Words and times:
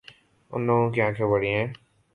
اِن 0.51 0.61
لوگوں 0.67 0.89
کی 0.93 0.99
آنکھیں 1.05 1.27
بڑی 1.31 1.49
ہیں 1.55 1.67